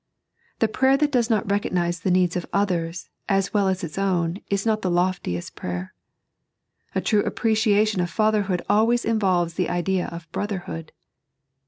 [0.57, 4.39] The prayer that does not recogniae the needs of others as well as its own
[4.49, 5.93] is not the loftiest prayer.
[6.95, 10.91] A true appreciation of Fatherhood always involves the idea of Brotherhood.